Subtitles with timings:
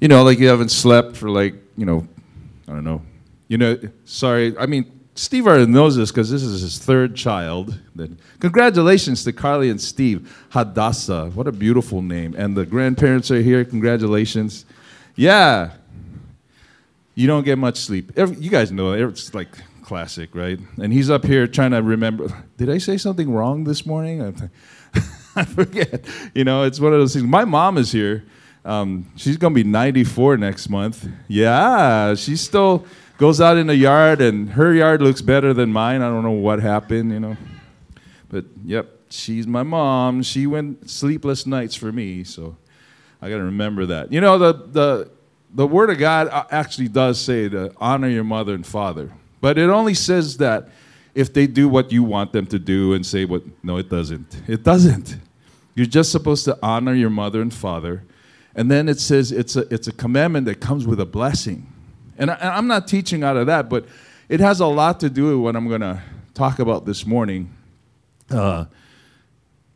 [0.00, 2.06] you know, like you haven't slept for like, you know,
[2.68, 3.02] I don't know.
[3.48, 4.56] You know, sorry.
[4.58, 7.78] I mean, Steve already knows this because this is his third child.
[7.94, 11.30] Then, congratulations to Carly and Steve Hadassah.
[11.34, 12.34] What a beautiful name.
[12.36, 13.64] And the grandparents are here.
[13.64, 14.66] Congratulations.
[15.14, 15.72] Yeah.
[17.14, 18.12] You don't get much sleep.
[18.16, 18.92] You guys know.
[18.92, 19.48] It's like
[19.82, 20.58] classic, right?
[20.82, 22.28] And he's up here trying to remember.
[22.58, 24.20] Did I say something wrong this morning?
[25.36, 26.04] I forget.
[26.34, 27.24] You know, it's one of those things.
[27.24, 28.24] My mom is here.
[28.66, 31.08] Um, she's gonna be 94 next month.
[31.28, 32.84] Yeah, she still
[33.16, 36.02] goes out in the yard, and her yard looks better than mine.
[36.02, 37.36] I don't know what happened, you know.
[38.28, 40.24] But yep, she's my mom.
[40.24, 42.56] She went sleepless nights for me, so
[43.22, 44.12] I got to remember that.
[44.12, 45.10] You know, the the
[45.54, 49.70] the Word of God actually does say to honor your mother and father, but it
[49.70, 50.70] only says that
[51.14, 53.44] if they do what you want them to do and say what.
[53.62, 54.42] No, it doesn't.
[54.48, 55.18] It doesn't.
[55.76, 58.02] You're just supposed to honor your mother and father
[58.56, 61.70] and then it says it's a, it's a commandment that comes with a blessing.
[62.18, 63.84] And, I, am not teaching out of that, but
[64.30, 67.54] it has a lot to do with what I'm going to talk about this morning.
[68.30, 68.64] Uh,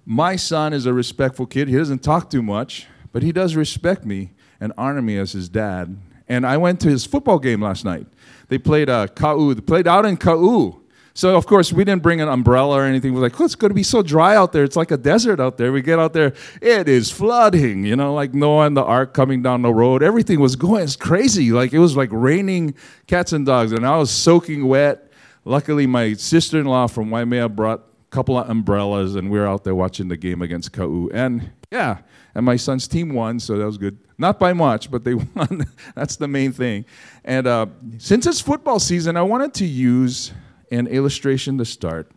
[0.07, 1.69] my son is a respectful kid.
[1.69, 5.51] He doesn't talk too much, but he does respect me and honor me as his
[5.51, 5.99] dad.
[6.27, 8.07] And I went to his football game last night.
[8.49, 9.55] They played uh, Ka'u.
[9.55, 10.80] They played out in Ka'u.
[11.21, 13.13] So of course we didn't bring an umbrella or anything.
[13.13, 14.65] We're like, oh, it's going to be so dry out there.
[14.65, 15.71] It's like a desert out there.
[15.71, 16.33] We get out there,
[16.63, 17.85] it is flooding.
[17.85, 20.03] You know, like Noah and the ark coming down the road.
[20.03, 20.83] Everything was going.
[20.83, 21.53] It's crazy.
[21.53, 22.75] Like it was like raining
[23.07, 25.13] cats and dogs, and I was soaking wet.
[25.45, 29.75] Luckily, my sister-in-law from Waimea brought a couple of umbrellas, and we were out there
[29.75, 31.11] watching the game against Ka'u.
[31.13, 31.99] And yeah,
[32.35, 33.99] and my son's team won, so that was good.
[34.17, 35.67] Not by much, but they won.
[35.95, 36.87] That's the main thing.
[37.27, 37.67] And uh,
[37.99, 40.33] since it's football season, I wanted to use
[40.71, 42.11] an illustration to start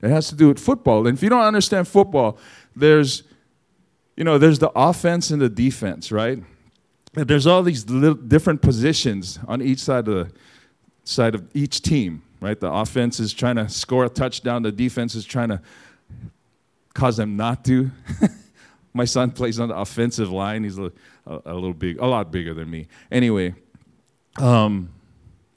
[0.00, 1.06] that has to do with football.
[1.06, 2.36] And if you don't understand football,
[2.76, 3.22] there's,
[4.16, 6.42] you know, there's the offense and the defense, right?
[7.16, 10.32] And there's all these different positions on each side of the
[11.04, 12.58] side of each team, right?
[12.58, 14.62] The offense is trying to score a touchdown.
[14.62, 15.60] The defense is trying to
[16.94, 17.90] cause them not to.
[18.94, 20.64] My son plays on the offensive line.
[20.64, 20.92] He's a,
[21.26, 22.86] a, a, little big, a lot bigger than me.
[23.10, 23.54] Anyway,
[24.36, 24.90] um,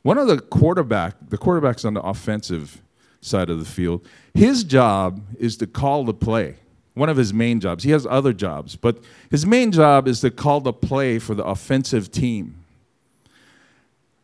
[0.07, 2.81] one of the quarterback, the quarterback's on the offensive
[3.19, 4.07] side of the field.
[4.33, 6.55] His job is to call the play.
[6.93, 7.83] One of his main jobs.
[7.83, 11.43] He has other jobs, but his main job is to call the play for the
[11.43, 12.55] offensive team.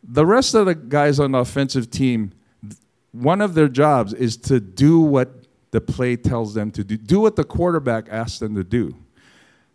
[0.02, 2.32] The rest of the guys on the offensive team,
[3.12, 7.20] one of their jobs is to do what the play tells them to do, do
[7.20, 8.96] what the quarterback asks them to do.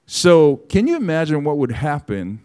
[0.07, 2.39] So, can you imagine what would happen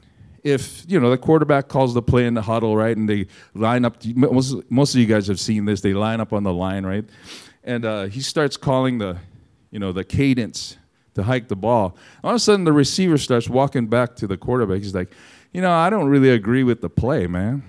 [0.44, 3.84] if you know the quarterback calls the play in the huddle, right, and they line
[3.84, 4.04] up.
[4.04, 5.80] Most, most of you guys have seen this.
[5.80, 7.04] They line up on the line, right,
[7.64, 9.16] and uh, he starts calling the,
[9.70, 10.76] you know, the cadence
[11.14, 11.96] to hike the ball.
[12.22, 14.78] All of a sudden, the receiver starts walking back to the quarterback.
[14.78, 15.12] He's like,
[15.52, 17.62] you know, I don't really agree with the play, man.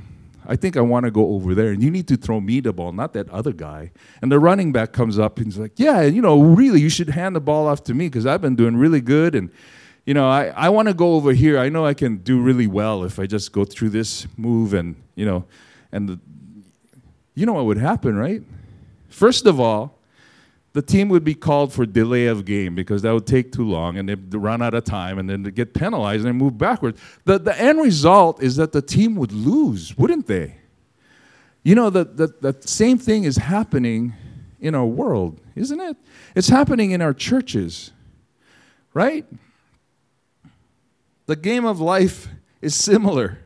[0.47, 2.73] I think I want to go over there, and you need to throw me the
[2.73, 3.91] ball, not that other guy.
[4.21, 7.09] And the running back comes up and he's like, yeah, you know, really, you should
[7.09, 9.49] hand the ball off to me because I've been doing really good and
[10.05, 11.57] you know, I, I want to go over here.
[11.57, 14.95] I know I can do really well if I just go through this move and,
[15.15, 15.45] you know,
[15.91, 16.19] and the,
[17.33, 18.43] you know what would happen, right?
[19.09, 19.97] First of all,
[20.73, 23.97] the team would be called for delay of game because that would take too long
[23.97, 26.99] and they'd run out of time and then they get penalized and move backwards.
[27.23, 30.55] The, the end result is that the team would lose, wouldn't they?
[31.63, 34.13] You know, the, the, the same thing is happening
[34.59, 35.97] in our world, isn't it?
[36.35, 37.91] It's happening in our churches,
[38.93, 39.25] right?
[41.25, 42.27] The game of life
[42.61, 43.39] is similar.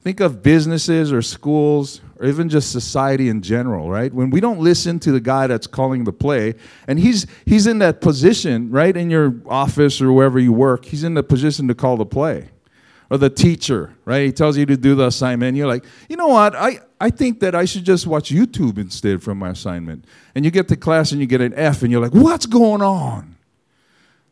[0.00, 4.12] Think of businesses or schools or even just society in general, right?
[4.12, 6.54] When we don't listen to the guy that's calling the play,
[6.86, 11.04] and he's he's in that position, right, in your office or wherever you work, he's
[11.04, 12.50] in the position to call the play.
[13.08, 14.26] Or the teacher, right?
[14.26, 15.50] He tells you to do the assignment.
[15.50, 16.56] and You're like, you know what?
[16.56, 20.06] I, I think that I should just watch YouTube instead from my assignment.
[20.34, 22.82] And you get to class and you get an F, and you're like, what's going
[22.82, 23.36] on?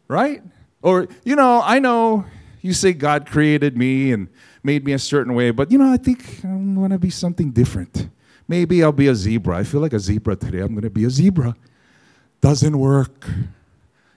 [0.09, 0.43] Right?
[0.83, 2.25] Or, you know, I know
[2.65, 4.27] you say God created me and
[4.63, 7.51] made me a certain way, but you know, I think I want to be something
[7.51, 8.09] different.
[8.49, 9.59] Maybe I'll be a zebra.
[9.59, 10.61] I feel like a zebra today.
[10.61, 11.55] I'm going to be a zebra.
[12.41, 13.29] Doesn't work.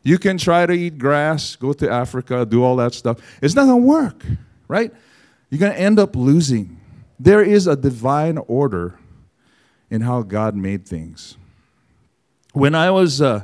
[0.01, 3.17] You can try to eat grass, go to Africa, do all that stuff.
[3.41, 4.23] It's not going to work,
[4.69, 4.93] right?
[5.49, 6.79] You're going to end up losing.
[7.19, 8.97] There is a divine order
[9.89, 11.35] in how God made things.
[12.53, 13.43] When I was uh,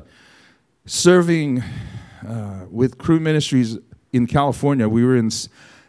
[0.85, 1.61] serving
[2.25, 3.77] uh, with Cru Ministries
[4.13, 5.29] in California, we were in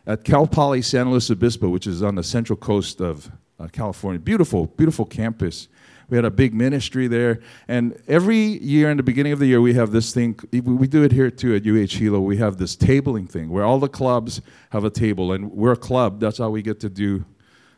[0.06, 4.18] at Cal Poly San Luis Obispo, which is on the central coast of uh, California.
[4.18, 5.68] Beautiful, beautiful campus.
[6.10, 7.40] We had a big ministry there.
[7.68, 10.38] And every year, in the beginning of the year, we have this thing.
[10.52, 12.20] We do it here too at UH Hilo.
[12.20, 15.32] We have this tabling thing where all the clubs have a table.
[15.32, 16.20] And we're a club.
[16.20, 17.24] That's how we get to do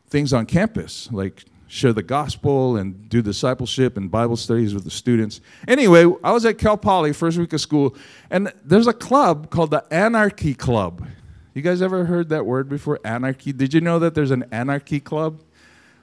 [0.09, 4.91] things on campus, like share the gospel and do discipleship and Bible studies with the
[4.91, 5.41] students.
[5.67, 7.97] Anyway, I was at Cal Poly first week of school,
[8.31, 11.07] and there's a club called the Anarchy Club.
[11.55, 13.01] You guys ever heard that word before?
[13.05, 13.53] Anarchy.
[13.53, 15.41] Did you know that there's an anarchy club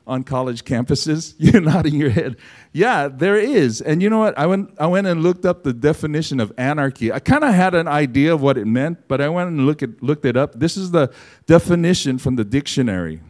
[0.07, 1.35] on college campuses?
[1.39, 2.37] You're nodding your head.
[2.71, 3.79] Yeah, there is.
[3.79, 4.35] And you know what?
[4.35, 7.13] I went, I went and looked up the definition of anarchy.
[7.13, 9.83] I kind of had an idea of what it meant, but I went and look
[9.83, 10.53] at, looked it up.
[10.59, 11.13] This is the
[11.45, 13.21] definition from the dictionary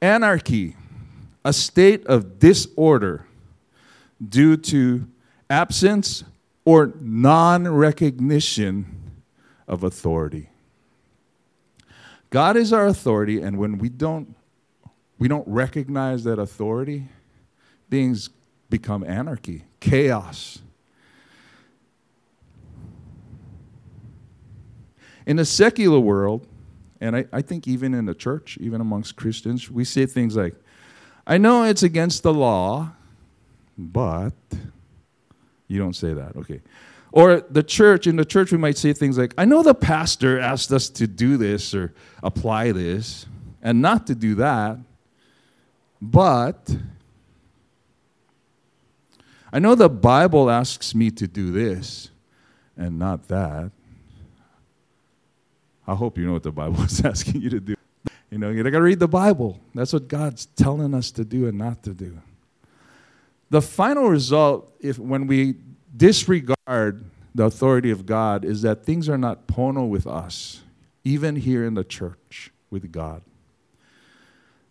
[0.00, 0.76] Anarchy,
[1.44, 3.26] a state of disorder
[4.26, 5.06] due to
[5.50, 6.24] absence
[6.64, 9.20] or non recognition
[9.66, 10.48] of authority.
[12.30, 14.34] God is our authority, and when we don't,
[15.18, 17.08] we don't recognize that authority,
[17.90, 18.30] things
[18.70, 20.60] become anarchy, chaos.
[25.26, 26.46] In the secular world,
[27.00, 30.54] and I, I think even in the church, even amongst Christians, we say things like,
[31.26, 32.92] I know it's against the law,
[33.78, 34.34] but
[35.68, 36.60] you don't say that, okay.
[37.12, 40.40] Or the church, in the church, we might say things like, I know the pastor
[40.40, 41.92] asked us to do this or
[42.22, 43.26] apply this
[43.62, 44.78] and not to do that,
[46.00, 46.76] but
[49.52, 52.10] I know the Bible asks me to do this
[52.76, 53.70] and not that.
[55.86, 57.74] I hope you know what the Bible is asking you to do.
[58.32, 59.60] You know, you gotta read the Bible.
[59.74, 62.18] That's what God's telling us to do and not to do.
[63.50, 65.56] The final result, if when we
[65.94, 70.62] disregard the authority of God is that things are not pono with us,
[71.04, 73.20] even here in the church with God.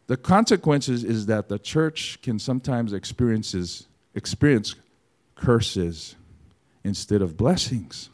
[0.07, 3.85] The consequences is that the church can sometimes experiences,
[4.15, 4.73] experience
[5.35, 6.15] curses
[6.83, 8.09] instead of blessings.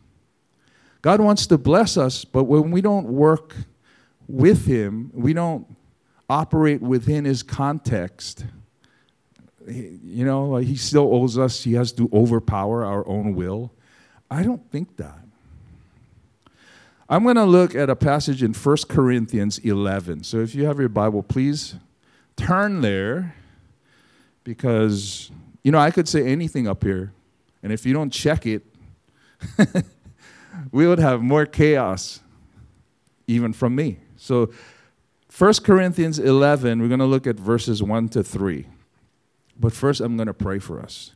[1.02, 3.56] God wants to bless us, but when we don't work
[4.28, 5.68] with Him, we don't
[6.30, 8.46] operate within His context,
[9.68, 13.74] you know, he still owes us, he has to overpower our own will.
[14.30, 15.20] I don't think that.
[17.10, 20.24] I'm going to look at a passage in 1 Corinthians 11.
[20.24, 21.76] So if you have your Bible, please
[22.36, 23.36] turn there
[24.44, 25.32] because,
[25.64, 27.14] you know, I could say anything up here.
[27.64, 28.64] And if you don't check it,
[30.72, 32.22] we would have more chaos
[33.26, 34.00] even from me.
[34.18, 34.52] So
[35.38, 38.66] 1 Corinthians 11, we're going to look at verses 1 to 3.
[39.60, 41.12] But first, I'm going to pray for us.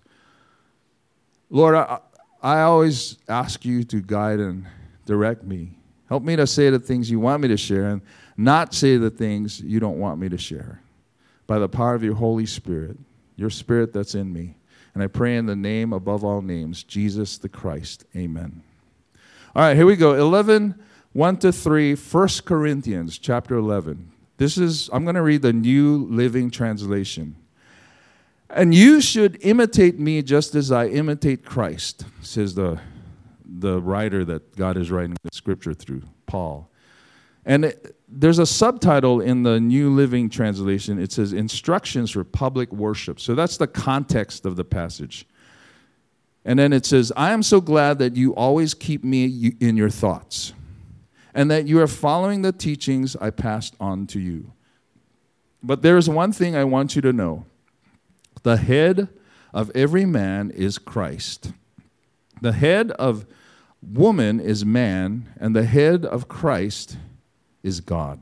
[1.50, 2.00] Lord, I,
[2.42, 4.65] I always ask you to guide and
[5.06, 5.77] direct me.
[6.07, 8.01] Help me to say the things you want me to share and
[8.38, 10.81] not say the things you don't want me to share.
[11.48, 12.98] By the power of your Holy Spirit,
[13.36, 14.56] your Spirit that's in me.
[14.94, 18.06] And I pray in the name above all names, Jesus the Christ.
[18.15, 18.62] Amen.
[19.56, 20.13] All right, here we go.
[20.13, 20.75] 11,
[21.13, 24.12] 1 to 3, 1 Corinthians chapter 11.
[24.38, 27.36] This is, I'm going to read the New Living Translation.
[28.50, 32.80] And you should imitate me just as I imitate Christ, says the,
[33.46, 36.69] the writer that God is writing the scripture through, Paul.
[37.46, 40.98] And it, there's a subtitle in the New Living Translation.
[40.98, 43.19] It says Instructions for Public Worship.
[43.19, 45.28] So that's the context of the passage.
[46.46, 49.90] And then it says, I am so glad that you always keep me in your
[49.90, 50.54] thoughts
[51.33, 54.51] and that you are following the teachings I passed on to you.
[55.63, 57.46] But there is one thing I want you to know
[58.44, 59.10] the head
[59.53, 61.53] of every man is Christ.
[62.41, 63.25] The head of
[63.82, 66.98] woman is man, and the head of Christ
[67.62, 68.22] is God.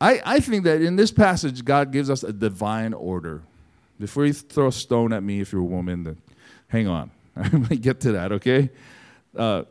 [0.00, 3.42] I, I think that in this passage, God gives us a divine order.
[3.98, 6.18] Before you throw a stone at me if you're a woman, then
[6.68, 7.10] hang on.
[7.50, 8.70] Going to get to that, okay?
[9.34, 9.64] Uh,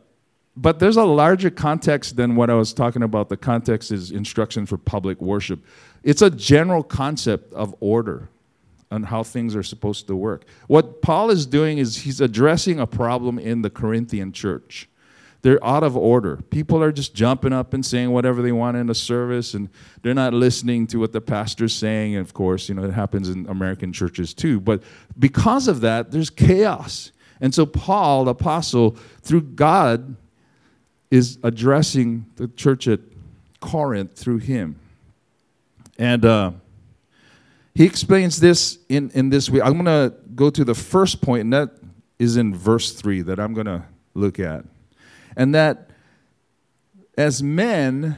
[0.56, 3.28] but there's a larger context than what I was talking about.
[3.28, 5.60] The context is instruction for public worship.
[6.02, 8.30] It's a general concept of order
[8.90, 10.44] on how things are supposed to work.
[10.68, 14.88] What Paul is doing is he's addressing a problem in the Corinthian church.
[15.42, 16.38] They're out of order.
[16.50, 19.68] People are just jumping up and saying whatever they want in the service, and
[20.02, 22.16] they're not listening to what the pastor's saying.
[22.16, 24.58] And of course, you know, it happens in American churches too.
[24.58, 24.82] But
[25.18, 27.12] because of that, there's chaos.
[27.40, 30.16] And so, Paul, the apostle, through God,
[31.10, 33.00] is addressing the church at
[33.60, 34.78] Corinth through him.
[35.98, 36.52] And, uh,
[37.76, 39.60] he explains this in, in this way.
[39.60, 41.72] I'm going to go to the first point, and that
[42.18, 43.84] is in verse 3 that I'm going to
[44.14, 44.64] look at.
[45.36, 45.90] And that
[47.18, 48.16] as men,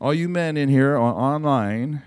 [0.00, 2.00] all you men in here online,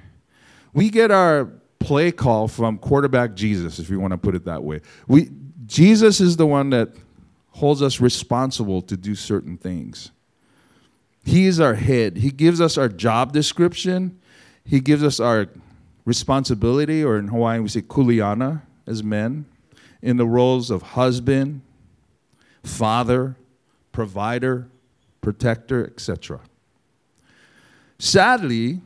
[0.73, 4.63] we get our play call from quarterback Jesus, if you want to put it that
[4.63, 4.79] way.
[5.05, 5.31] We,
[5.65, 6.93] Jesus is the one that
[7.59, 10.11] holds us responsible to do certain things.
[11.25, 12.17] He is our head.
[12.17, 14.17] He gives us our job description.
[14.63, 15.47] He gives us our
[16.05, 19.45] responsibility, or in Hawaiian we say kuleana as men,
[20.01, 21.61] in the roles of husband,
[22.63, 23.35] father,
[23.91, 24.69] provider,
[25.21, 26.39] protector, etc.
[27.99, 28.79] Sadly,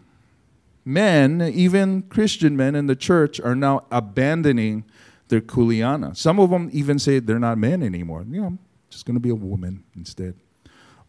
[0.84, 4.84] men, even Christian men in the church, are now abandoning
[5.28, 6.18] their kuleana.
[6.18, 8.26] Some of them even say they're not men anymore.
[8.30, 8.58] You know,
[8.94, 10.36] just going to be a woman instead.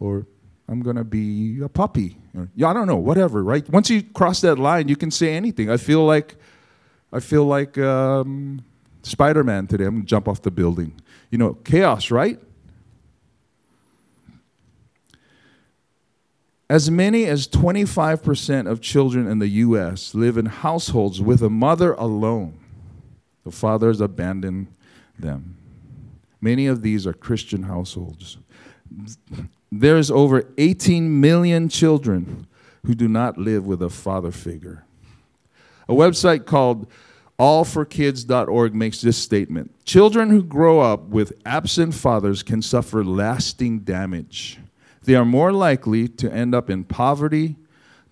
[0.00, 0.26] Or
[0.69, 2.17] I'm going to be a puppy.
[2.37, 3.69] Or, yeah, I don't know, whatever, right?
[3.69, 5.71] Once you cross that line, you can say anything.
[5.71, 6.37] I feel like,
[7.12, 8.64] I feel like um,
[9.03, 9.85] Spider-Man today.
[9.85, 11.00] I'm going to jump off the building.
[11.31, 12.41] You know, chaos, right?
[16.69, 20.14] As many as 25% of children in the U.S.
[20.14, 22.59] live in households with a mother alone.
[23.45, 24.69] The fathers abandon
[25.19, 25.59] them.
[26.45, 28.37] Many of these are Christian households.
[29.73, 32.47] There's over 18 million children
[32.85, 34.85] who do not live with a father figure.
[35.89, 36.87] A website called
[37.39, 44.59] allforkids.org makes this statement Children who grow up with absent fathers can suffer lasting damage
[45.05, 47.57] they are more likely to end up in poverty,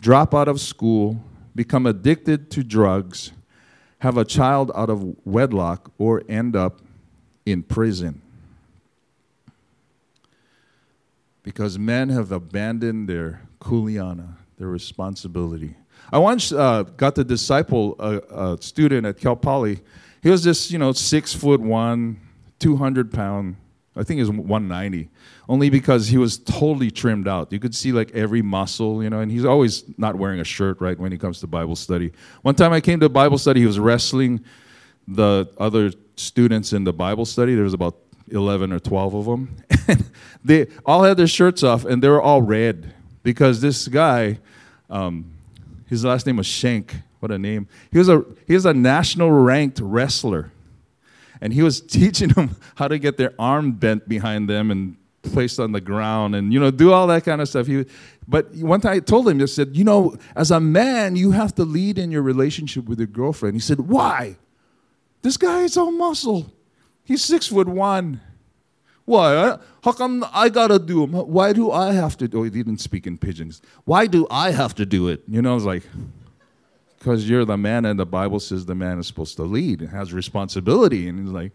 [0.01, 1.23] drop out of school,
[1.55, 3.33] become addicted to drugs,
[3.99, 6.81] have a child out of wedlock, or end up
[7.45, 8.21] in prison.
[11.43, 15.75] Because men have abandoned their kuleana, their responsibility.
[16.13, 19.81] I once uh, got to disciple a, a student at Cal Poly.
[20.23, 22.21] He was just, you know, six foot one,
[22.61, 23.57] 200 pound
[23.95, 25.11] I think it was 190,
[25.49, 27.53] only because he was totally trimmed out.
[27.53, 30.81] You could see like every muscle, you know, and he's always not wearing a shirt,
[30.81, 32.13] right, when he comes to Bible study.
[32.41, 34.43] One time I came to Bible study, he was wrestling
[35.07, 37.55] the other students in the Bible study.
[37.55, 37.97] There was about
[38.31, 39.57] 11 or 12 of them.
[39.89, 40.05] And
[40.45, 44.39] they all had their shirts off and they were all red because this guy,
[44.91, 45.33] um,
[45.89, 46.95] his last name was Shank.
[47.21, 47.69] What a name.
[47.93, 50.51] He was a, he was a national ranked wrestler
[51.41, 55.61] and he was teaching them how to get their arm bent behind them and placed
[55.61, 57.85] on the ground and you know do all that kind of stuff he
[58.27, 61.55] but one time i told him i said you know as a man you have
[61.55, 64.37] to lead in your relationship with your girlfriend he said why
[65.23, 66.53] this guy is all muscle.
[67.05, 68.21] He's six foot one.
[69.05, 69.59] Why?
[69.83, 71.13] How come i gotta do him?
[71.13, 74.53] Why do i have to do oh, he didn't speak in pigeons why do i
[74.53, 75.23] have to do it?
[75.27, 75.83] You know i was like
[76.99, 79.91] because you're the man and the bible says the man is supposed to lead and
[79.91, 81.09] has responsibility.
[81.09, 81.53] And he's like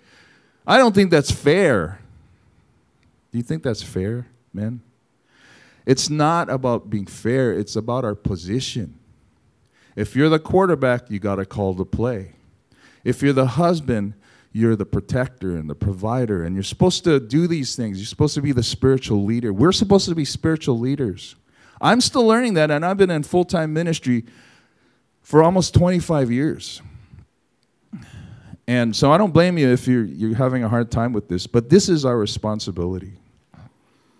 [0.65, 1.99] i don't think that's fair.
[3.31, 4.81] Do you think that's fair man?
[5.85, 7.53] It's not about being fair.
[7.53, 8.99] It's about our position.
[9.95, 12.33] If you're the quarterback you got to call the play
[13.07, 14.13] if you're the husband
[14.53, 18.33] you're the protector and the provider and you're supposed to do these things you're supposed
[18.33, 21.35] to be the spiritual leader we're supposed to be spiritual leaders
[21.81, 24.23] i'm still learning that and i've been in full-time ministry
[25.27, 26.81] for almost 25 years.
[28.65, 31.45] And so I don't blame you if you're, you're having a hard time with this,
[31.47, 33.11] but this is our responsibility.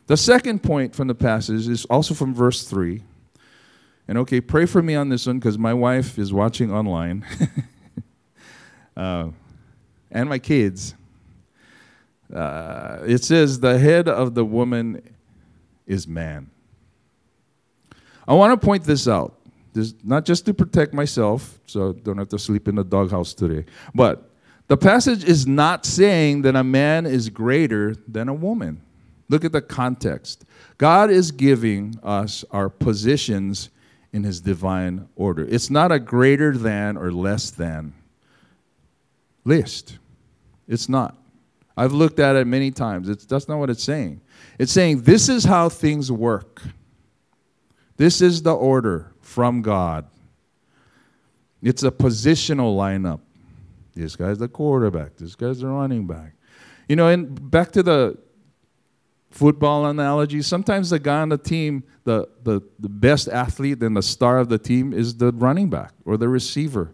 [0.08, 3.02] The second point from the passage is also from verse 3.
[4.10, 7.26] And okay, pray for me on this one because my wife is watching online
[8.98, 9.30] uh,
[10.12, 10.96] and my kids.
[12.34, 15.02] Uh, it says, The head of the woman
[15.86, 16.50] is man.
[18.28, 19.36] I want to point this out.
[19.74, 23.34] This, not just to protect myself, so I don't have to sleep in the doghouse
[23.34, 24.30] today, but
[24.68, 28.82] the passage is not saying that a man is greater than a woman.
[29.30, 30.44] Look at the context.
[30.78, 33.70] God is giving us our positions
[34.12, 35.46] in his divine order.
[35.48, 37.94] It's not a greater than or less than
[39.48, 39.98] list.
[40.68, 41.16] It's not.
[41.76, 43.08] I've looked at it many times.
[43.08, 44.22] It's, that's not what it's saying.
[44.60, 46.62] It's saying this is how things work.
[47.96, 50.08] This is the order from God.
[51.62, 53.22] It's a positional lineup.
[53.96, 55.18] This guy's the quarterback.
[55.18, 56.34] This guy's the running back.
[56.88, 58.18] You know, and back to the
[59.32, 64.02] football analogy, sometimes the guy on the team, the, the, the best athlete and the
[64.02, 66.94] star of the team is the running back or the receiver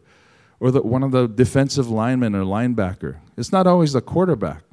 [0.63, 3.17] or the, one of the defensive linemen or linebacker.
[3.35, 4.63] It's not always the quarterback.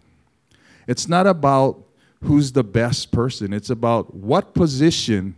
[0.87, 1.83] It's not about
[2.23, 3.53] who's the best person.
[3.53, 5.35] It's about what position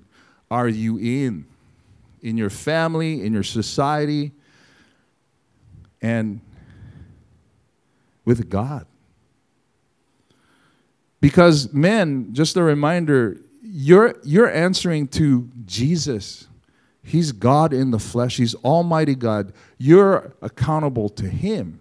[0.50, 1.46] are you in?
[2.22, 4.32] in your family, in your society,
[6.00, 6.40] and
[8.24, 8.86] with God.
[11.20, 16.46] Because men, just a reminder, you're, you're answering to Jesus.
[17.02, 19.52] He's God in the flesh, He's Almighty God.
[19.78, 21.80] You're accountable to Him,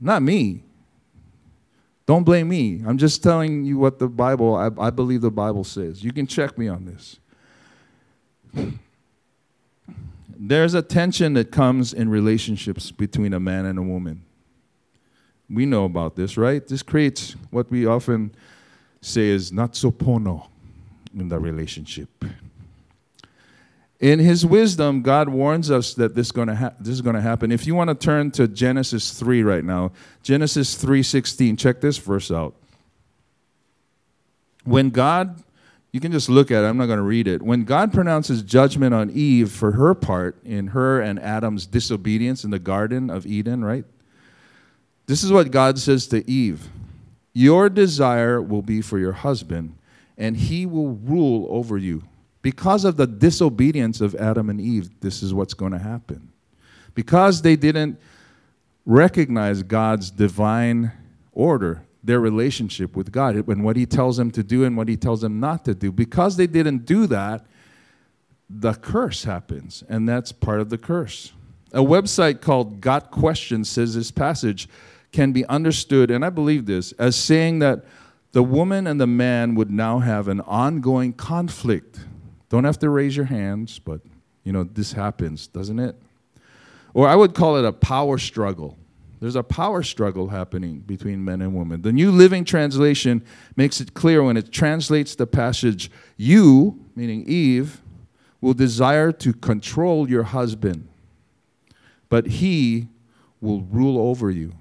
[0.00, 0.62] not me.
[2.06, 2.82] Don't blame me.
[2.86, 6.04] I'm just telling you what the Bible, I, I believe the Bible says.
[6.04, 7.18] You can check me on this.
[10.38, 14.22] There's a tension that comes in relationships between a man and a woman.
[15.50, 16.66] We know about this, right?
[16.66, 18.32] This creates what we often
[19.00, 20.46] say is not so pono
[21.16, 22.08] in the relationship.
[23.98, 27.50] In his wisdom, God warns us that this, gonna ha- this is going to happen.
[27.50, 32.30] If you want to turn to Genesis 3 right now, Genesis 3:16, check this verse
[32.30, 32.54] out.
[34.64, 35.42] When God,
[35.92, 37.40] you can just look at it, I'm not going to read it.
[37.40, 42.50] When God pronounces judgment on Eve for her part in her and Adam's disobedience in
[42.50, 43.84] the garden of Eden, right?
[45.06, 46.68] This is what God says to Eve.
[47.32, 49.76] Your desire will be for your husband,
[50.18, 52.02] and he will rule over you.
[52.46, 56.30] Because of the disobedience of Adam and Eve, this is what's going to happen.
[56.94, 57.98] Because they didn't
[58.84, 60.92] recognize God's divine
[61.32, 64.96] order, their relationship with God, and what He tells them to do and what He
[64.96, 65.90] tells them not to do.
[65.90, 67.44] Because they didn't do that,
[68.48, 71.32] the curse happens, and that's part of the curse.
[71.72, 74.68] A website called Got Questions says this passage
[75.10, 77.84] can be understood, and I believe this, as saying that
[78.30, 81.98] the woman and the man would now have an ongoing conflict
[82.48, 84.00] don't have to raise your hands, but
[84.44, 85.96] you know, this happens, doesn't it?
[86.94, 88.78] Or I would call it a power struggle.
[89.20, 91.82] There's a power struggle happening between men and women.
[91.82, 93.24] The New Living Translation
[93.56, 97.80] makes it clear when it translates the passage, you, meaning Eve,
[98.40, 100.88] will desire to control your husband,
[102.08, 102.88] but he
[103.40, 104.52] will rule over you.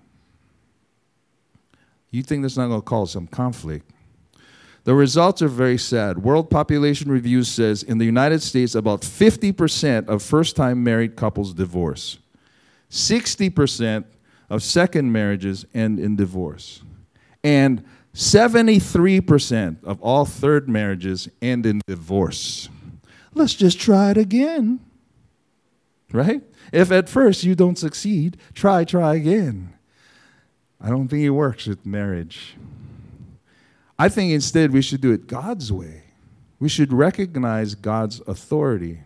[2.11, 3.91] You think that's not going to cause some conflict?
[4.85, 6.19] The results are very sad.
[6.19, 11.55] World Population Review says in the United States, about 50% of first time married couples
[11.55, 12.19] divorce,
[12.91, 14.05] 60%
[14.47, 16.83] of second marriages end in divorce,
[17.43, 22.69] and 73% of all third marriages end in divorce.
[23.33, 24.79] Let's just try it again.
[26.11, 26.43] Right?
[26.71, 29.73] If at first you don't succeed, try, try again.
[30.79, 32.55] I don't think it works with marriage.
[33.97, 36.03] I think instead we should do it God's way.
[36.59, 38.99] We should recognize God's authority.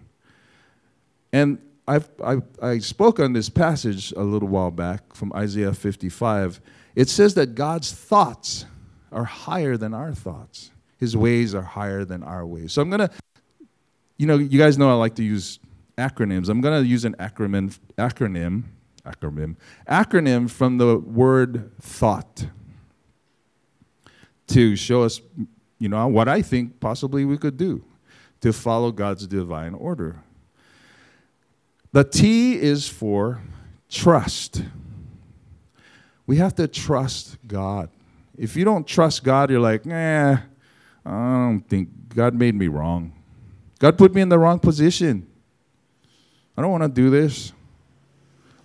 [1.31, 6.61] And I've, I, I spoke on this passage a little while back from Isaiah 55.
[6.95, 8.65] It says that God's thoughts
[9.11, 12.73] are higher than our thoughts, His ways are higher than our ways.
[12.73, 13.11] So I'm going to,
[14.17, 15.59] you know, you guys know I like to use
[15.97, 16.49] acronyms.
[16.49, 18.63] I'm going to use an acronym, acronym,
[19.03, 19.55] acronym,
[19.87, 22.45] acronym from the word thought
[24.49, 25.21] to show us,
[25.79, 27.83] you know, what I think possibly we could do
[28.41, 30.23] to follow God's divine order.
[31.91, 33.41] The T is for
[33.89, 34.63] trust.
[36.27, 37.89] We have to trust God.
[38.37, 40.37] If you don't trust God, you're like, nah,
[41.05, 43.13] I don't think God made me wrong.
[43.79, 45.25] God put me in the wrong position.
[46.55, 47.53] I don't want to do this.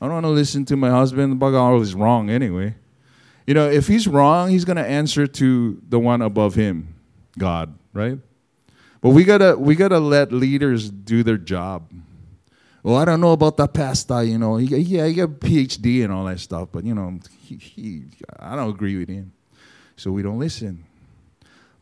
[0.01, 1.39] I don't want to listen to my husband.
[1.39, 2.75] Bug all is wrong anyway.
[3.47, 6.95] You know, if he's wrong, he's going to answer to the one above him,
[7.39, 8.19] God, right?
[9.05, 11.91] But we gotta we gotta let leaders do their job.
[12.83, 14.57] Well, I don't know about the pastor, you know.
[14.57, 18.05] He, yeah, he got a PhD and all that stuff, but you know, he, he,
[18.39, 19.33] I don't agree with him,
[19.97, 20.87] so we don't listen.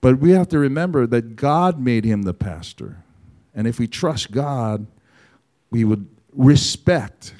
[0.01, 3.05] But we have to remember that God made him the pastor,
[3.55, 4.89] and if we trust God,
[5.71, 7.35] we would respect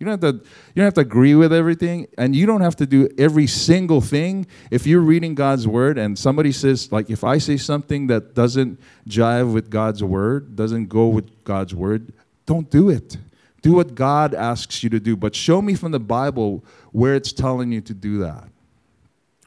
[0.00, 2.74] you don't have to you don't have to agree with everything and you don't have
[2.76, 4.46] to do every single thing.
[4.70, 8.80] If you're reading God's word and somebody says like if I say something that doesn't
[9.06, 12.14] jive with God's word, doesn't go with God's word,
[12.46, 13.18] don't do it.
[13.60, 17.30] Do what God asks you to do, but show me from the Bible where it's
[17.30, 18.48] telling you to do that.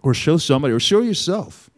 [0.03, 1.71] Or show somebody or show yourself.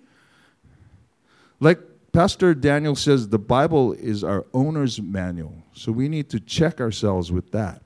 [1.61, 1.79] Like
[2.11, 5.55] Pastor Daniel says the Bible is our owner's manual.
[5.71, 7.81] So we need to check ourselves with that.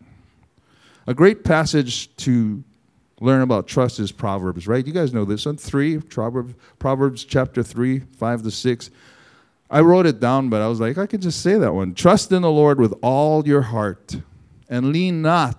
[1.10, 2.64] A great passage to
[3.20, 4.86] learn about trust is Proverbs, right?
[4.86, 5.58] You guys know this one.
[5.58, 8.92] Three, Proverbs, Proverbs chapter 3, 5 to 6.
[9.72, 11.96] I wrote it down, but I was like, I could just say that one.
[11.96, 14.18] Trust in the Lord with all your heart
[14.70, 15.58] and lean not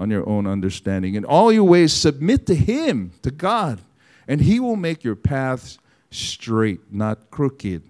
[0.00, 1.14] on your own understanding.
[1.14, 3.78] In all your ways, submit to Him, to God,
[4.26, 5.78] and He will make your paths
[6.10, 7.84] straight, not crooked,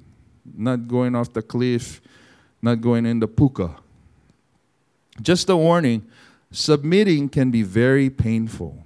[0.55, 2.03] not going off the cliff,
[2.61, 3.77] not going into puka.
[5.23, 6.07] Just a warning
[6.57, 8.83] submitting can be very painful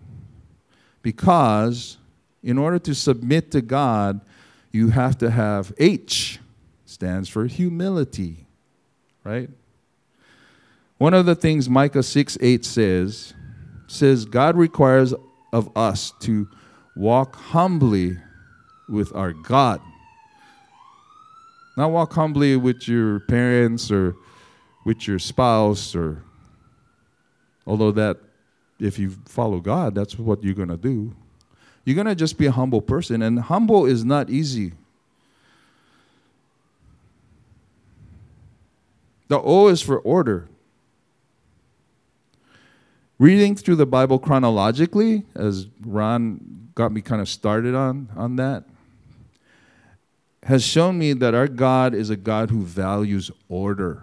[1.03, 1.99] because
[2.43, 4.21] in order to submit to God,
[4.73, 6.41] you have to have H
[6.85, 8.49] stands for humility.
[9.23, 9.49] right?
[10.99, 13.35] One of the things Micah 6 8 says,
[13.87, 15.15] says God requires
[15.53, 16.49] of us to
[16.97, 18.19] walk humbly
[18.89, 19.81] with our God.
[21.77, 24.17] Not walk humbly with your parents or
[24.85, 26.25] with your spouse or
[27.67, 28.19] although that
[28.79, 31.15] if you follow God, that's what you're going to do.
[31.85, 34.73] You're going to just be a humble person and humble is not easy.
[39.29, 40.49] The O is for order.
[43.19, 48.65] Reading through the Bible chronologically, as Ron got me kind of started on, on that,
[50.45, 54.03] has shown me that our God is a God who values order.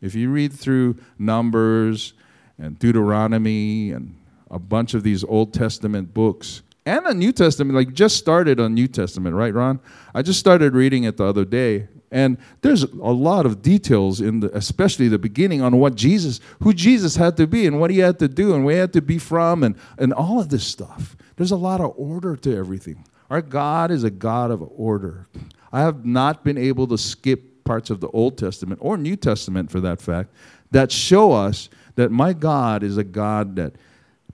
[0.00, 2.14] If you read through Numbers
[2.58, 4.16] and Deuteronomy and
[4.50, 8.72] a bunch of these Old Testament books, and the New Testament, like just started on
[8.72, 9.78] New Testament, right, Ron?
[10.14, 14.40] I just started reading it the other day, and there's a lot of details in
[14.40, 17.98] the, especially the beginning, on what Jesus, who Jesus had to be, and what he
[17.98, 20.64] had to do, and where he had to be from, and and all of this
[20.64, 21.14] stuff.
[21.36, 23.04] There's a lot of order to everything.
[23.28, 25.28] Our God is a God of order.
[25.70, 29.70] I have not been able to skip parts of the Old Testament or New Testament,
[29.70, 30.30] for that fact,
[30.70, 33.72] that show us that my God is a God that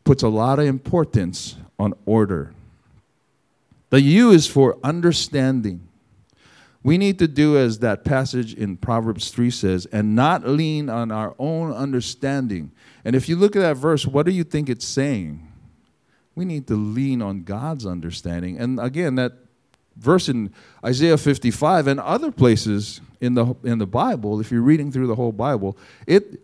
[0.04, 2.52] puts a lot of importance on order.
[3.88, 5.88] The U is for understanding.
[6.82, 11.10] We need to do as that passage in Proverbs 3 says, and not lean on
[11.10, 12.70] our own understanding.
[13.02, 15.50] And if you look at that verse, what do you think it's saying?
[16.34, 18.58] We need to lean on God's understanding.
[18.58, 19.32] And again, that
[19.96, 20.52] verse in
[20.84, 25.14] Isaiah 55 and other places in the, in the Bible, if you're reading through the
[25.14, 26.42] whole Bible, it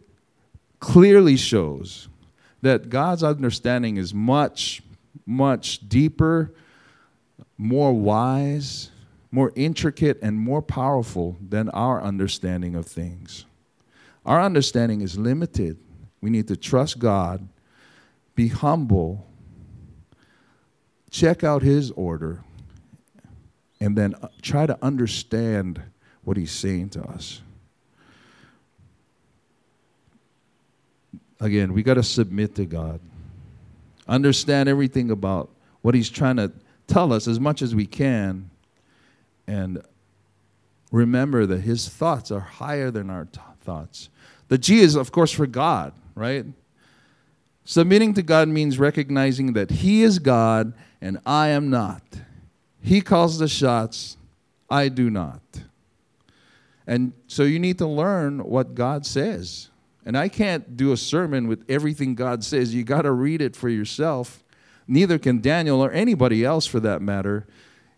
[0.81, 2.09] clearly shows
[2.63, 4.83] that God's understanding is much,
[5.27, 6.53] much deeper,
[7.57, 8.91] more wise,
[9.31, 13.45] more intricate, and more powerful than our understanding of things.
[14.27, 15.79] Our understanding is limited.
[16.21, 17.49] We need to trust God,
[18.35, 19.27] be humble,
[21.11, 22.43] check out His order,
[23.81, 25.83] and then uh, try to understand
[26.23, 27.41] what He's saying to us.
[31.41, 33.01] Again, we got to submit to God.
[34.07, 35.51] Understand everything about
[35.83, 36.53] what He's trying to
[36.87, 38.51] tell us as much as we can.
[39.47, 39.83] And
[40.93, 44.11] remember that His thoughts are higher than our t- thoughts.
[44.49, 46.45] The G is, of course, for God, right?
[47.65, 52.03] Submitting to God means recognizing that He is God and I am not.
[52.83, 54.17] He calls the shots,
[54.69, 55.41] I do not.
[56.87, 59.70] And so you need to learn what God says.
[60.05, 62.75] And I can't do a sermon with everything God says.
[62.75, 64.43] You got to read it for yourself.
[64.89, 67.47] Neither can Daniel or anybody else for that matter,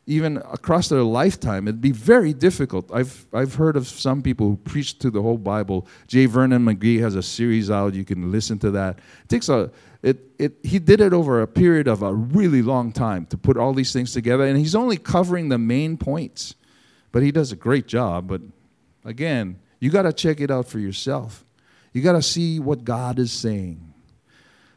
[0.07, 1.69] even across their lifetime.
[1.69, 2.91] It'd be very difficult.
[2.93, 5.87] I've, I've heard of some people who preach to the whole Bible.
[6.09, 6.27] J.
[6.27, 7.95] Vernon McGee has a series out.
[7.95, 8.99] You can listen to that.
[8.99, 9.71] It takes a,
[10.03, 13.57] it, it, he did it over a period of a really long time to put
[13.57, 14.45] all these things together.
[14.45, 16.57] And he's only covering the main points.
[17.13, 18.27] But he does a great job.
[18.27, 18.41] But
[19.05, 21.45] again, you got to check it out for yourself.
[21.93, 23.93] You got to see what God is saying.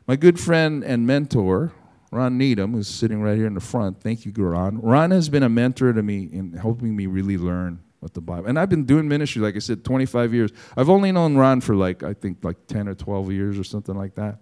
[0.07, 1.71] My good friend and mentor,
[2.11, 4.79] Ron Needham, who's sitting right here in the front, thank you, Ron.
[4.81, 8.47] Ron has been a mentor to me in helping me really learn what the Bible.
[8.47, 10.51] And I've been doing ministry, like I said, 25 years.
[10.77, 13.95] I've only known Ron for like, I think, like 10 or 12 years or something
[13.95, 14.37] like that.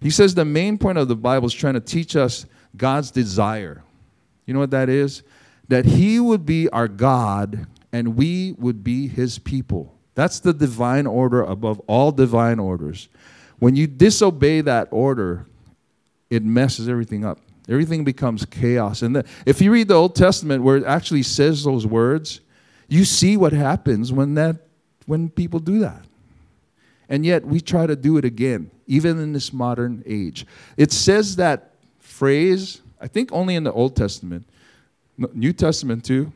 [0.00, 2.44] He says the main point of the Bible is trying to teach us
[2.76, 3.82] God's desire.
[4.44, 5.22] You know what that is?
[5.68, 9.96] That He would be our God and we would be His people.
[10.14, 13.08] That's the divine order above all divine orders.
[13.58, 15.46] When you disobey that order,
[16.30, 17.38] it messes everything up.
[17.68, 19.02] Everything becomes chaos.
[19.02, 22.40] And the, if you read the Old Testament where it actually says those words,
[22.88, 24.56] you see what happens when that
[25.06, 26.04] when people do that.
[27.08, 30.46] And yet we try to do it again, even in this modern age.
[30.76, 34.46] It says that phrase, I think only in the Old Testament,
[35.16, 36.32] New Testament too,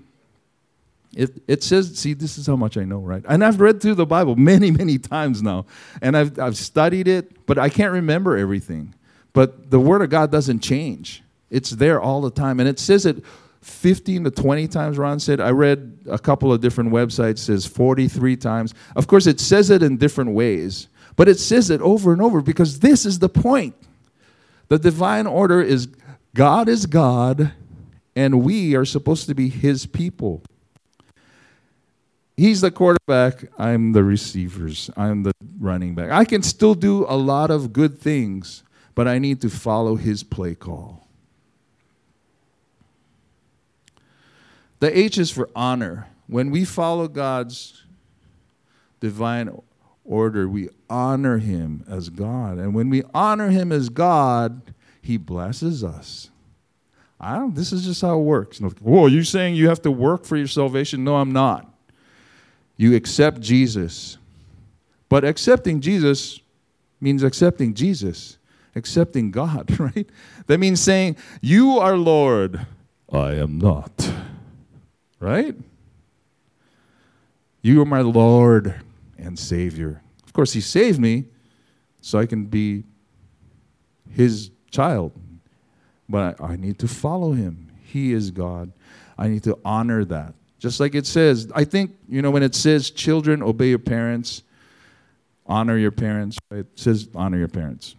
[1.14, 3.24] it, it says, see, this is how much I know, right?
[3.28, 5.66] And I've read through the Bible many, many times now.
[6.02, 8.94] And I've, I've studied it, but I can't remember everything.
[9.32, 12.60] But the Word of God doesn't change, it's there all the time.
[12.60, 13.22] And it says it
[13.66, 15.40] 15 to 20 times, Ron said.
[15.40, 18.74] I read a couple of different websites, says 43 times.
[18.94, 22.40] Of course, it says it in different ways, but it says it over and over
[22.40, 23.74] because this is the point.
[24.68, 25.88] The divine order is
[26.34, 27.52] God is God,
[28.14, 30.42] and we are supposed to be His people.
[32.36, 33.44] He's the quarterback.
[33.58, 34.90] I'm the receivers.
[34.96, 36.10] I'm the running back.
[36.10, 38.62] I can still do a lot of good things,
[38.94, 41.08] but I need to follow his play call.
[44.80, 46.08] The H is for honor.
[46.26, 47.84] When we follow God's
[49.00, 49.58] divine
[50.04, 52.58] order, we honor him as God.
[52.58, 56.30] And when we honor him as God, he blesses us.
[57.18, 58.58] I don't, this is just how it works.
[58.58, 61.02] Whoa, you're saying you have to work for your salvation?
[61.02, 61.72] No, I'm not.
[62.76, 64.18] You accept Jesus.
[65.08, 66.40] But accepting Jesus
[67.00, 68.38] means accepting Jesus,
[68.74, 70.08] accepting God, right?
[70.46, 72.66] That means saying, You are Lord,
[73.10, 74.12] I am not.
[75.18, 75.56] Right?
[77.62, 78.74] You are my Lord
[79.18, 80.02] and Savior.
[80.24, 81.24] Of course, He saved me
[82.00, 82.84] so I can be
[84.10, 85.12] His child.
[86.08, 87.72] But I, need to follow Him.
[87.82, 88.72] He is God.
[89.18, 90.34] I need to honor that.
[90.66, 94.42] Just like it says, I think, you know, when it says, children, obey your parents,
[95.46, 97.94] honor your parents, it says, honor your parents.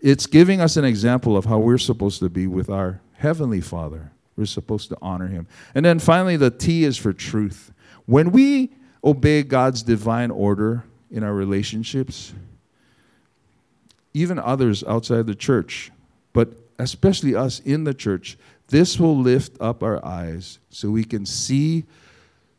[0.00, 4.10] It's giving us an example of how we're supposed to be with our Heavenly Father.
[4.34, 5.46] We're supposed to honor Him.
[5.74, 7.70] And then finally, the T is for truth.
[8.06, 8.70] When we
[9.04, 12.32] obey God's divine order in our relationships,
[14.14, 15.92] even others outside the church,
[16.32, 18.38] but especially us in the church,
[18.72, 21.84] this will lift up our eyes so we can see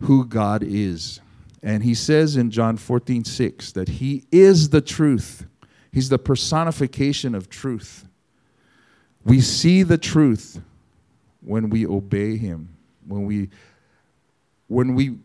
[0.02, 1.19] who God is.
[1.63, 5.47] And he says in John 14, 6 that he is the truth.
[5.91, 8.08] He's the personification of truth.
[9.26, 10.62] We see the truth
[11.41, 12.69] when we obey him,
[13.08, 13.49] when we
[14.67, 15.17] when we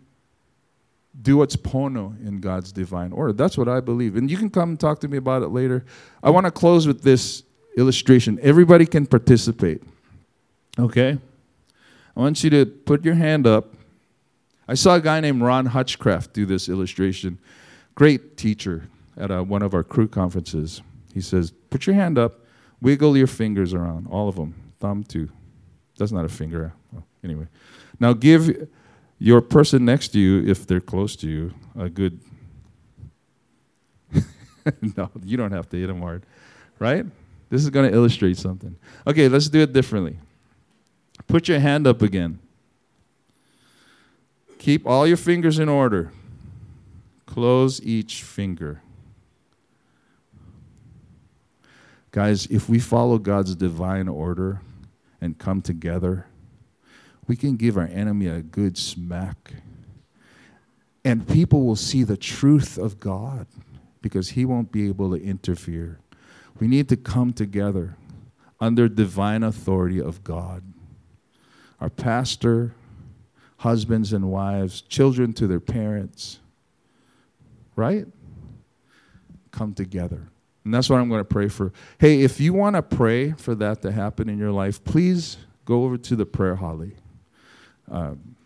[1.20, 3.32] do what's pono in God's divine order.
[3.32, 4.16] That's what I believe.
[4.16, 5.84] And you can come talk to me about it later.
[6.22, 7.42] I want to close with this
[7.76, 8.38] illustration.
[8.40, 9.82] Everybody can participate.
[10.78, 11.18] Okay?
[12.16, 13.74] I want you to put your hand up.
[14.66, 17.38] I saw a guy named Ron Hutchcraft do this illustration.
[17.94, 20.82] Great teacher at a, uh, one of our Cru conferences.
[21.12, 22.44] He says, Put your hand up,
[22.80, 25.30] wiggle your fingers around, all of them, thumb too.
[25.96, 26.72] That's not a finger.
[26.92, 27.46] Well, anyway.
[27.98, 28.68] Now give
[29.18, 32.20] your person next to you, if they're close to you, a good.
[34.96, 36.24] no, you don't have to hit them hard,
[36.78, 37.04] right?
[37.50, 38.76] This is going to illustrate something.
[39.06, 40.18] Okay, let's do it differently.
[41.26, 42.38] Put your hand up again.
[44.58, 46.12] Keep all your fingers in order.
[47.26, 48.82] Close each finger.
[52.10, 54.60] Guys, if we follow God's divine order
[55.20, 56.26] and come together,
[57.26, 59.54] we can give our enemy a good smack.
[61.04, 63.46] And people will see the truth of God
[64.00, 65.98] because he won't be able to interfere.
[66.58, 67.96] We need to come together
[68.60, 70.62] under divine authority of God.
[71.80, 72.74] Our pastor,
[73.58, 76.40] husbands and wives, children to their parents,
[77.76, 78.06] right?
[79.50, 80.28] Come together.
[80.64, 81.72] And that's what I'm going to pray for.
[81.98, 85.84] Hey, if you want to pray for that to happen in your life, please go
[85.84, 86.92] over to the prayer holly.
[87.90, 88.36] Um,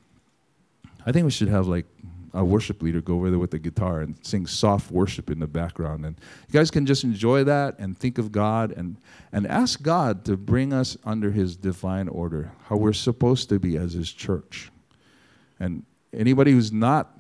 [1.05, 1.87] I think we should have like
[2.35, 5.47] a worship leader go over there with the guitar and sing soft worship in the
[5.47, 6.07] background.
[6.07, 6.17] And
[6.49, 8.97] you guys can just enjoy that and think of God and,
[9.33, 13.77] and ask God to bring us under His divine order, how we're supposed to be
[13.77, 14.71] as His church.
[15.61, 17.19] And anybody who's not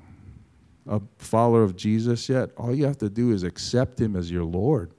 [0.88, 4.44] a follower of Jesus yet, all you have to do is accept Him as your
[4.44, 4.92] Lord.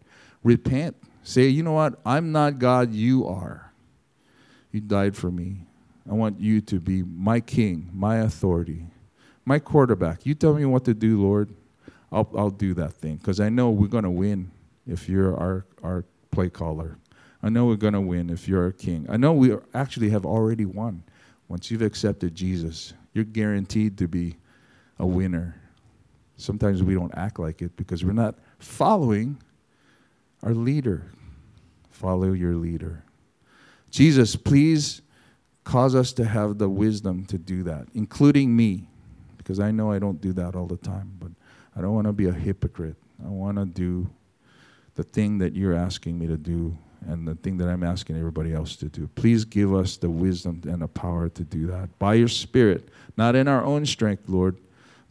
[0.43, 0.95] Repent.
[1.23, 1.99] Say, you know what?
[2.06, 3.71] I'm not God, you are.
[4.71, 5.65] You died for me.
[6.10, 8.88] I want you to be my king, my authority
[9.46, 10.26] my quarterback.
[10.26, 11.54] You tell me what to do, Lord.
[12.12, 14.52] I'll, I'll do that thing because I know we're going to win
[14.86, 16.98] if you're our, our play caller.
[17.42, 19.06] I know we're going to win if you're our king.
[19.10, 21.04] I know we actually have already won.
[21.48, 24.36] Once you've accepted Jesus, you're guaranteed to be
[25.00, 25.56] a winner.
[26.38, 29.42] Sometimes we don't act like it because we're not following
[30.42, 31.12] our leader.
[31.90, 33.04] Follow your leader.
[33.90, 35.02] Jesus, please
[35.64, 38.88] cause us to have the wisdom to do that, including me
[39.44, 41.32] because I know I don't do that all the time, but
[41.76, 42.96] I don't want to be a hypocrite.
[43.24, 44.10] I want to do
[44.96, 46.78] the thing that you're asking me to do
[47.08, 49.08] and the thing that I'm asking everybody else to do.
[49.16, 53.36] Please give us the wisdom and the power to do that by your Spirit, not
[53.36, 54.58] in our own strength, Lord,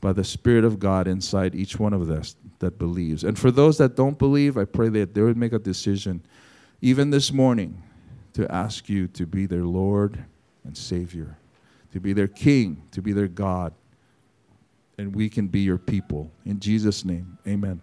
[0.01, 3.25] by the Spirit of God inside each one of us that believes.
[3.25, 6.23] And for those that don't believe, I pray that they would make a decision,
[6.81, 7.83] even this morning,
[8.33, 10.25] to ask you to be their Lord
[10.64, 11.37] and Savior,
[11.92, 13.75] to be their King, to be their God
[14.98, 16.31] and we can be your people.
[16.44, 17.81] In Jesus' name, amen.